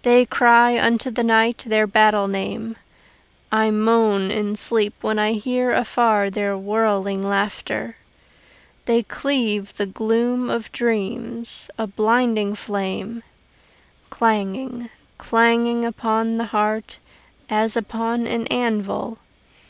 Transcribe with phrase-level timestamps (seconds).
[0.00, 2.76] They cry unto the night their battle name:
[3.52, 7.98] I moan in sleep when I hear afar their whirling laughter.
[8.86, 13.22] They cleave the gloom of dreams, a blinding flame,
[14.08, 16.98] Clanging, clanging upon the heart
[17.50, 19.18] as upon an anvil.